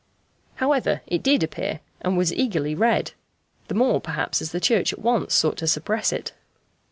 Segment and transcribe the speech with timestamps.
[0.55, 3.11] However, it did appear, and was eagerly read;
[3.67, 6.33] the more, perhaps, as the Church at once sought to suppress it.